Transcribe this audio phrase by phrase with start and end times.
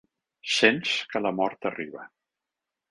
[0.53, 2.11] Sents que la mort arriba